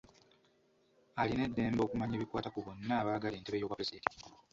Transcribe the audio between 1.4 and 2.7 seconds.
eddembe okumanya ebikwata ku